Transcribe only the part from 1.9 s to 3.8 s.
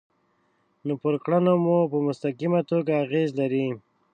په مستقیمه توګه اغیز لري.